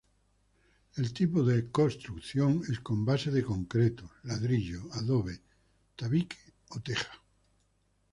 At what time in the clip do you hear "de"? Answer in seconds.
1.43-1.69, 3.29-3.43